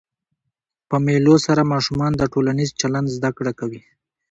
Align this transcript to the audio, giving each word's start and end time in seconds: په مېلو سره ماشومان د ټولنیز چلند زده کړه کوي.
په 0.89 0.95
مېلو 1.05 1.35
سره 1.45 1.69
ماشومان 1.73 2.11
د 2.17 2.23
ټولنیز 2.33 2.69
چلند 2.81 3.07
زده 3.15 3.29
کړه 3.37 3.51
کوي. 3.59 3.81